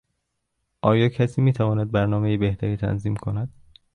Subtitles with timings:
[0.81, 3.53] آیا کسی میتواند برنامهی بهتری تنظیم کند؟